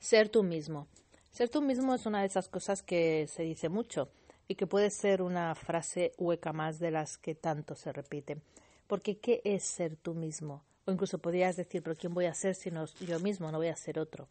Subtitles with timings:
[0.00, 0.88] Ser tú mismo.
[1.30, 4.08] Ser tú mismo es una de esas cosas que se dice mucho
[4.48, 8.40] y que puede ser una frase hueca más de las que tanto se repiten.
[8.86, 10.64] Porque ¿qué es ser tú mismo?
[10.86, 13.52] O incluso podrías decir, pero ¿quién voy a ser si no yo mismo?
[13.52, 14.26] No voy a ser otro.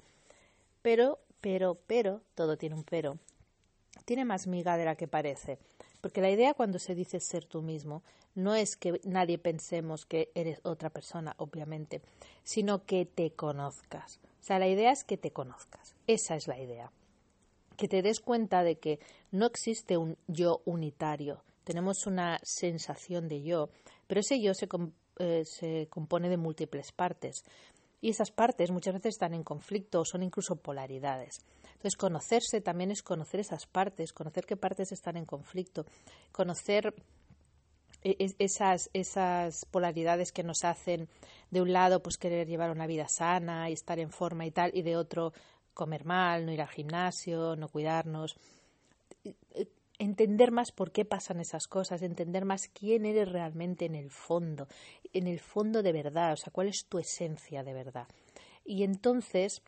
[0.81, 3.19] Pero, pero, pero, todo tiene un pero.
[4.05, 5.59] Tiene más miga de la que parece.
[6.01, 8.03] Porque la idea cuando se dice ser tú mismo
[8.35, 12.01] no es que nadie pensemos que eres otra persona, obviamente,
[12.43, 14.19] sino que te conozcas.
[14.41, 15.95] O sea, la idea es que te conozcas.
[16.07, 16.91] Esa es la idea.
[17.75, 18.99] Que te des cuenta de que
[19.31, 21.43] no existe un yo unitario.
[21.63, 23.69] Tenemos una sensación de yo,
[24.07, 24.67] pero ese yo se,
[25.19, 27.43] eh, se compone de múltiples partes.
[28.01, 31.41] Y esas partes muchas veces están en conflicto o son incluso polaridades.
[31.79, 35.85] Entonces, conocerse también es conocer esas partes, conocer qué partes están en conflicto,
[36.33, 36.93] conocer
[38.03, 41.07] e-, esas, esas polaridades que nos hacen
[41.51, 44.71] de un lado pues querer llevar una vida sana y estar en forma y tal
[44.73, 45.31] y de otro
[45.73, 48.35] comer mal, no ir al gimnasio, no cuidarnos
[49.99, 54.67] entender más por qué pasan esas cosas, entender más quién eres realmente en el fondo,
[55.13, 58.07] en el fondo de verdad, o sea, cuál es tu esencia de verdad.
[58.65, 59.61] Y entonces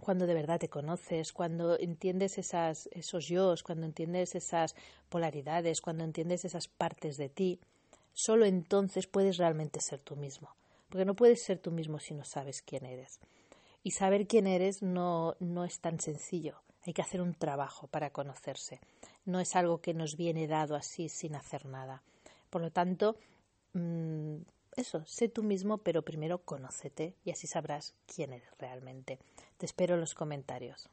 [0.00, 4.74] cuando de verdad te conoces, cuando entiendes esas, esos yo, cuando entiendes esas
[5.08, 7.60] polaridades, cuando entiendes esas partes de ti,
[8.12, 10.54] solo entonces puedes realmente ser tú mismo.
[10.88, 13.20] Porque no puedes ser tú mismo si no sabes quién eres.
[13.82, 16.62] Y saber quién eres no, no es tan sencillo.
[16.84, 18.80] Hay que hacer un trabajo para conocerse.
[19.24, 22.02] No es algo que nos viene dado así sin hacer nada.
[22.48, 23.16] Por lo tanto,
[23.74, 24.36] mm,
[24.78, 29.18] eso, sé tú mismo, pero primero conócete y así sabrás quién eres realmente.
[29.56, 30.88] Te espero en los comentarios.